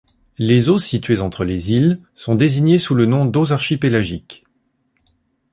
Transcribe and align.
Les 0.39 0.67
eaux 0.67 0.79
situées 0.79 1.21
entre 1.21 1.43
les 1.43 1.71
îles 1.71 1.99
sont 2.15 2.33
désignées 2.33 2.79
sous 2.79 2.95
le 2.95 3.05
nom 3.05 3.27
d'eaux 3.27 3.51
archipélagiques. 3.51 4.43